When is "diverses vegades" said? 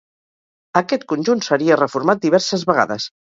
2.27-3.07